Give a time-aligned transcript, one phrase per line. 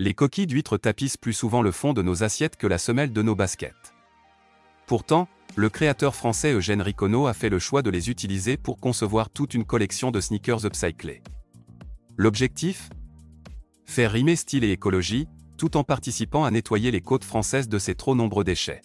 [0.00, 3.22] Les coquilles d'huîtres tapissent plus souvent le fond de nos assiettes que la semelle de
[3.22, 3.94] nos baskets.
[4.88, 9.30] Pourtant, le créateur français Eugène Ricono a fait le choix de les utiliser pour concevoir
[9.30, 11.22] toute une collection de sneakers upcyclés.
[12.16, 12.90] L'objectif?
[13.86, 15.28] Faire rimer style et écologie,
[15.58, 18.82] tout en participant à nettoyer les côtes françaises de ces trop nombreux déchets.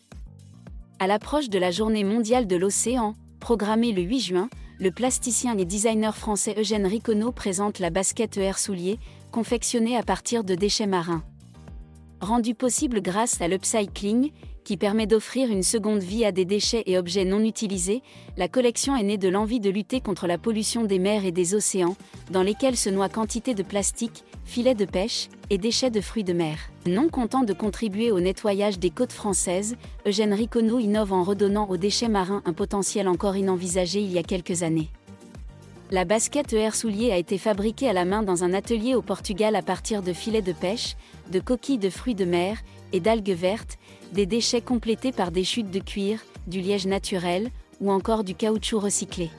[0.99, 4.49] À l'approche de la Journée mondiale de l'océan, programmée le 8 juin,
[4.79, 8.99] le plasticien et designer français Eugène Ricono présente la basket ER Soulier,
[9.31, 11.23] confectionnée à partir de déchets marins.
[12.21, 14.31] Rendue possible grâce à l'upcycling,
[14.65, 18.03] qui permet d'offrir une seconde vie à des déchets et objets non utilisés,
[18.35, 21.55] la collection est née de l'envie de lutter contre la pollution des mers et des
[21.55, 21.95] océans,
[22.29, 26.33] dans lesquels se noient quantité de plastique, filets de pêche et déchets de fruits de
[26.33, 26.57] mer.
[26.85, 31.77] Non content de contribuer au nettoyage des côtes françaises, Eugène Ricono innove en redonnant aux
[31.77, 34.89] déchets marins un potentiel encore inenvisagé il y a quelques années.
[35.91, 39.55] La basket ER Soulier a été fabriquée à la main dans un atelier au Portugal
[39.55, 40.95] à partir de filets de pêche,
[41.31, 42.59] de coquilles de fruits de mer
[42.93, 43.79] et d'algues vertes,
[44.13, 47.49] des déchets complétés par des chutes de cuir, du liège naturel
[47.81, 49.31] ou encore du caoutchouc recyclé.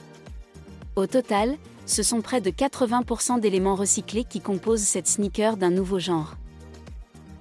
[0.97, 6.00] Au total, ce sont près de 80% d'éléments recyclés qui composent cette sneaker d'un nouveau
[6.00, 6.34] genre.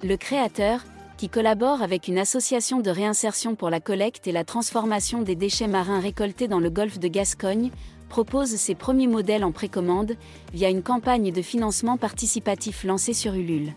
[0.04, 0.84] Le créateur,
[1.20, 5.66] qui collabore avec une association de réinsertion pour la collecte et la transformation des déchets
[5.66, 7.70] marins récoltés dans le golfe de Gascogne,
[8.08, 10.16] propose ses premiers modèles en précommande
[10.54, 13.74] via une campagne de financement participatif lancée sur Ulule.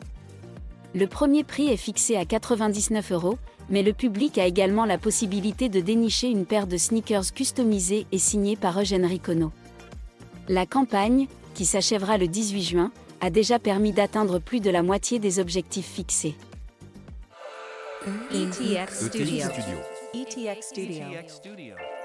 [0.96, 3.38] Le premier prix est fixé à 99 euros,
[3.70, 8.20] mais le public a également la possibilité de dénicher une paire de sneakers customisés et
[8.20, 9.52] signés par Eugène Ricono.
[10.48, 15.20] La campagne, qui s'achèvera le 18 juin, a déjà permis d'atteindre plus de la moitié
[15.20, 16.38] des objectifs fixés.
[18.04, 19.50] ETX ETX Studio.
[19.50, 19.84] Studio.
[20.14, 20.64] ETX
[21.30, 22.03] Studio.